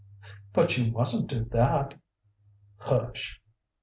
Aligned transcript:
"But 0.51 0.75
you 0.79 0.89
mustn't 0.91 1.29
do 1.29 1.45
that" 1.51 1.93
"Hush!" 2.89 3.39